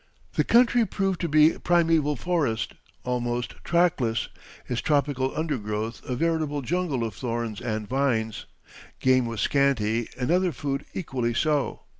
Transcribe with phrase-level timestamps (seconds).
[0.33, 4.29] The country proved to be primeval forest, almost trackless,
[4.67, 8.47] its tropical undergrowth a veritable jungle of thorns and vines.
[8.99, 11.81] Game was scanty and other food equally so.